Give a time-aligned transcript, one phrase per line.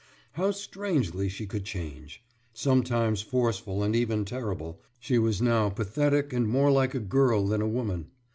[0.31, 2.23] «How strangely she could change!
[2.55, 7.61] Sometimes forceful and even terrible, she was now pathetic and more like a girl than
[7.61, 8.07] a woman.